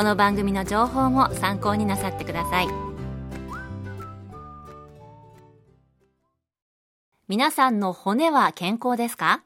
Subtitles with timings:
[0.00, 2.68] この番組の情報も参考になさってください
[7.28, 9.42] 皆さんの骨は健康ですか？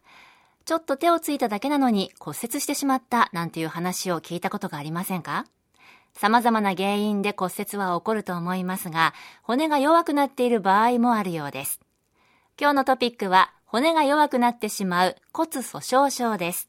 [0.64, 5.44] ちょっと手をついただけなのに骨折してしまったなんていう話を聞いたことがありませんか？
[6.14, 11.80] 様々な原因で骨折は起こると思いますが、骨が弱くなっている場合もあるようです。
[12.60, 16.68] 今日のトピックは、骨が弱くなってしまう骨粗鬆症です。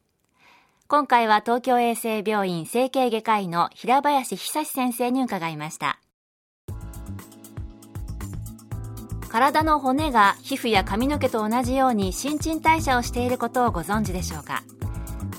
[0.88, 6.00] 今回は東京衛生病院整形外科医の平林久先生に伺いました。
[9.28, 14.62] 体の骨が皮膚や髪の毛と同じように新陳代謝をしていることをご存知でしょうか？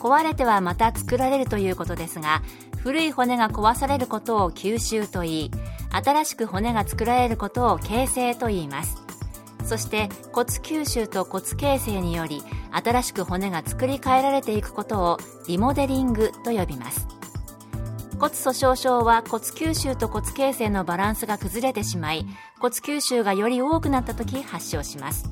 [0.00, 2.42] 壊れてはまた作られるということですが
[2.78, 5.50] 古い骨が壊されることを吸収といい
[5.92, 9.05] 新しく骨が作られることを形成と言います。
[9.66, 17.08] そして骨吸収と骨形成により新しく骨が作り変えられていくことをリモデリングと呼びます。
[18.18, 22.24] 骨粗鬆症は骨吸収と骨形成のバランスが崩れてしまい
[22.58, 25.28] 骨吸収がより多くなった時発症します。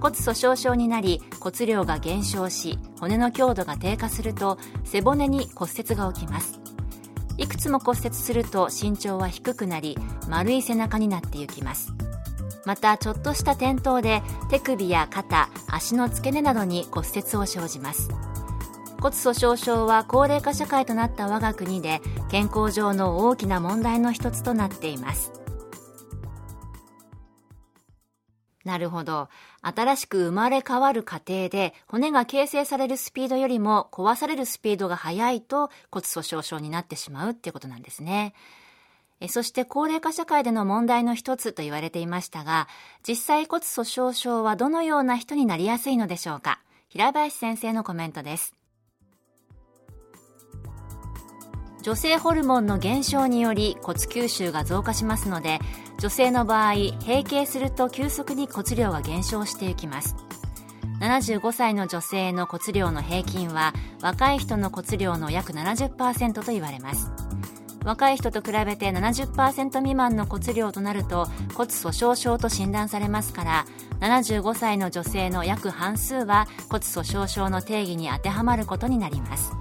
[0.00, 6.60] 骨粗鬆症になり骨量が減少し骨の強度が低下すると背骨に骨折が起きます。
[7.36, 9.98] いくつも骨折すると身長は低くなり
[10.28, 11.92] 丸い背中になっていきます。
[12.64, 18.10] またちょっとした転倒で手首や肩足の付け根などに骨折を生じます
[19.00, 25.32] 骨粗鬆症は高齢化社会となった我が国で健康上の大きな問題の一つとなっています
[28.68, 29.30] なるほど。
[29.62, 38.34] 新しく生まれ変わる過程で骨が形成されるスピードよりも壊されるスピードが速いと骨粗鬆症になってしまうっていうことなんですね。
[39.26, 42.68] そして高齢化社会での問題の一つと言われていましたが、
[43.06, 48.54] 実際骨粗鬆症はどのような人になりやすいのでしょうか平林先生のコメントです。
[51.82, 55.58] 女性ホルモンの減少により骨吸収が増加しますので、
[55.98, 60.14] 女性の場合、閉経すると急速に骨量が減少していきます。
[61.00, 67.10] 75歳の女性の骨量の平均は若い人の骨量の約70%と言われます。
[67.84, 73.66] 若い人と比べて70%未満の骨量となると骨粗鬆症と診断されますから
[74.00, 79.52] 75歳の女性の約半数は骨粗鬆症の定義に当てはまることになります。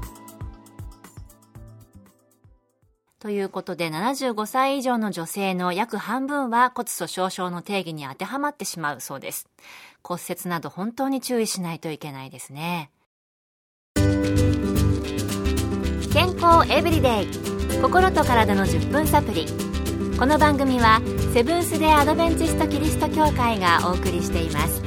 [3.19, 9.49] ということで75歳以上の女性の約半分は骨粗鬆症の定義に当てはまってしまうそうです。
[10.03, 12.91] 骨折など本当に注意しないといけないですね。
[16.13, 17.56] 健康エブリデイ。
[17.81, 19.45] 心と体の10分サプリ。
[20.17, 20.99] この番組は
[21.33, 24.81] セブンス・デ・アドベンチスト・キリスト教会がお送りしています。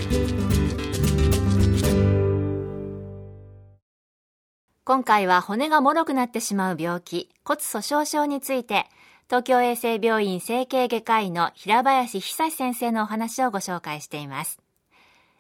[4.84, 8.86] 今回は骨が脆くなってしまう病気骨粗鬆症について
[9.28, 14.58] 東京衛生病院整形外科医の平林久先生のお話をご紹介しています。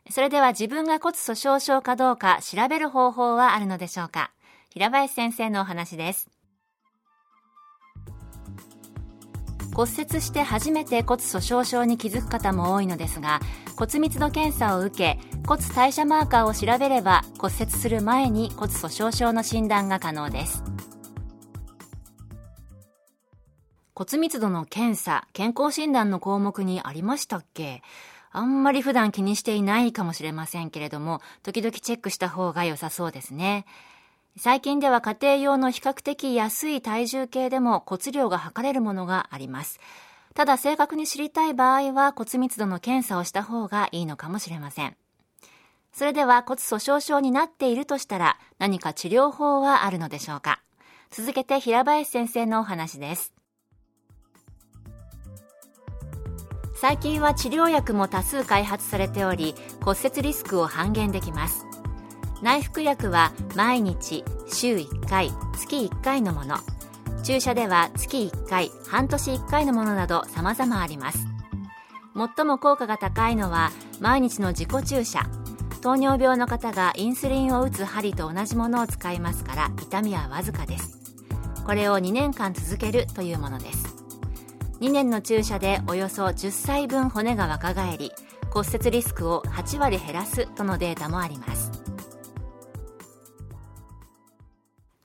[0.08, 4.30] それでは自分が骨粗鬆症かどうか調べる方法はあるのでしょうか？
[4.70, 6.28] 平林先生のお話です。
[9.80, 13.40] 骨折して初めて骨粗鬆症に気づく方も多いのですが
[13.78, 20.62] 骨密度検査を受け骨代謝マーカーを調べれば骨折する前に骨粗鬆症の診断が可能です。
[23.94, 27.82] 骨密度の検査健康診断の項目にありましたっけ？
[28.32, 33.64] あんまり普段気にしていないかもしれませんけれども時々チェックした方が良さそうですね。
[34.38, 39.80] 最近では家庭用の比較的安い体重計でも骨量が測れるものがあります。
[40.34, 44.96] ただ正確に知りたい場合は骨密度の検査をした方がいいのかもしれません。
[45.92, 50.62] それでは骨粗鬆症になっているとしたら何か治療法はあるのでしょうか？
[51.10, 53.34] 続けて平林先生のお話です。
[56.76, 61.66] 最近は治療薬も多数開発されており骨折リスクを半減できます
[62.42, 66.56] 内服薬は毎日週1回月1回のもの。
[67.22, 71.26] 注射では月1回半年1回のものなど様々あります。
[72.36, 73.70] 最も効果が高いのは
[74.00, 75.20] 毎日の自己注射。
[75.82, 80.98] 糖尿病の方がインスリンを打つ針と同じものを使いますから痛みはわずかです。
[81.64, 83.96] これを2年間続けるというものです。
[84.80, 88.12] 2年の注射でおよそ10歳分骨が若返り
[88.50, 91.79] 骨折リスクを8割減らすとのデータもあります。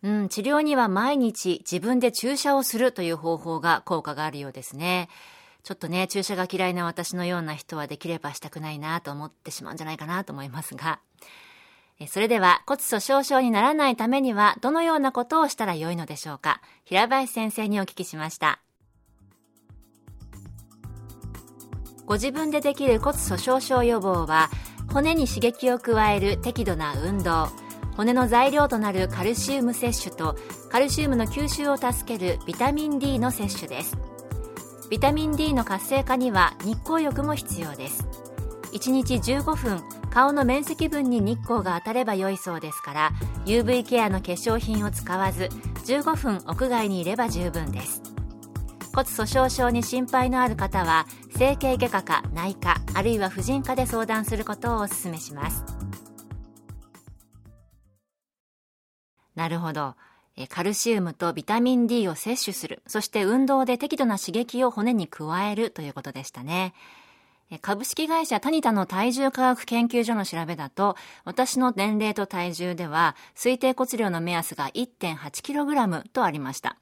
[0.05, 5.09] うん、治療には毎日自分で注射をするという方法が効果があるようですね。
[5.63, 10.99] ちょっとね、注射が嫌いな私のような人はできればしたくないなと思ってしまうんじゃないかなと思いますが。
[12.07, 18.61] それでは骨粗鬆症にならないためにはどのようなことをしたらよいのでしょうか平林先生にお聞きしました。
[22.05, 24.51] ご自分でできる骨粗鬆症予防は
[24.93, 27.64] 骨に刺激を加える適度な運動
[27.95, 30.35] 骨の材料となるカルシウム摂取と
[30.69, 33.97] カルシウムの吸収を助けるビタミン D の摂取です。
[34.89, 38.05] ビタミン D の活性化には日光浴も必要です。
[38.73, 43.11] 1日15分顔の面積分に日光が当たれば良いそうですから
[43.45, 45.49] UV ケアの化粧品を使わず
[45.85, 48.01] 15分屋外にいれば十分です。
[48.93, 51.05] 骨粗鬆症に心配のある方は
[51.37, 55.84] 整形外科か内科あるいは婦人科で相談することをお勧めします。
[59.35, 59.95] なるほど
[60.49, 66.73] カルシウムとビタミン D を摂取するそして運動で適度な刺激を骨に加えるということでしたね
[67.61, 70.95] 株式会社タニタの体重科学研究所の調べだと、
[71.25, 76.77] 私の年齢と体重では、推定骨量の目安が 1.8kg とありました。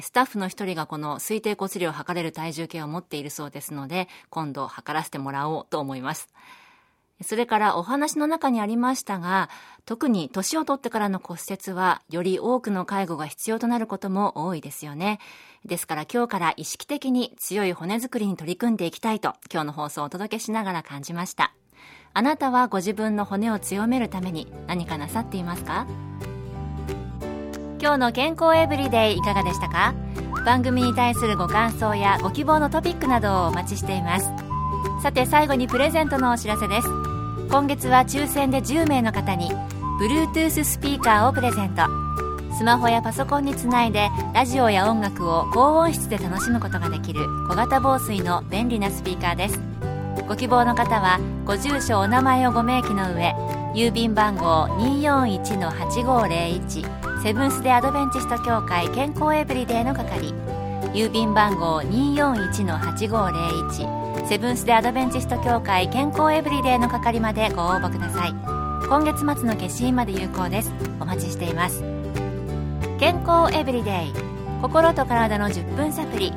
[0.00, 6.28] スタッフの一人がこの推定骨量を測れる体重計を持っているそうですので、今度測らせてもらおうと思います。
[7.22, 9.48] それからお話の中にありましたが、
[9.84, 15.18] 特に年を取ってからの骨折は、より多くの介護が必要となることも多いですよね。
[15.64, 21.52] ですから今日から意識的に強い骨作りに取り組んでいきたいと、今日の放送をお届けしながら感じました。
[22.14, 25.86] あなたはご自分の骨を強めるために何かなさっていますか？
[27.80, 29.94] 今日の健康エブリデイいかがでしたか？
[30.44, 34.28] 番組に対するご感想やご希望のトピックなどをお待ちしています
[35.00, 36.88] さて最後にプレゼントのお知らせです
[37.52, 39.50] 今月は抽選で10名の方に
[40.00, 41.82] Bluetooth スピーカーをプレゼント。
[42.56, 49.60] スマホやパソコンにつないでラジオや音楽を高音質で楽しむことができる小型防水の便利なスピーカーです。
[50.26, 53.34] ご希望の方はご住所お名前をご明記の上
[53.74, 60.32] 郵便番号241-8501セブンス・デ・アドベンチスト協会健康エブリデイの係。
[60.94, 68.30] 郵便番号241-8501セブンス・デ・アドベンチスト協会健康エブリデイの係までご応募ください。
[68.88, 70.72] 今月末の消印まで有効です。
[71.00, 71.82] お待ちしています。
[72.98, 74.12] 健康エブリデイ。
[74.62, 76.32] 心と体の10分サプリ。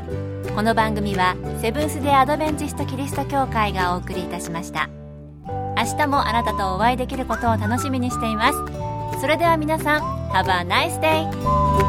[0.56, 4.90] この番組はセブンス・デ・アドベンチスト・キリスト教会がお送りいたしました。
[5.78, 9.22] 明日もあなたとお会いできることを楽しみにしています。
[9.22, 10.02] それでは皆さん
[10.32, 11.85] Have a nice day!